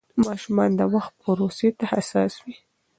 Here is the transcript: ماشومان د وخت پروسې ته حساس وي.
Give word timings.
ماشومان 0.25 0.69
د 0.79 0.81
وخت 0.93 1.13
پروسې 1.21 1.69
ته 1.77 1.85
حساس 1.91 2.33
وي. 2.43 2.55